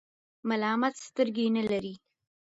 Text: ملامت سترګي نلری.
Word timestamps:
ملامت 0.47 0.95
سترګي 1.07 1.47
نلری. 1.55 1.93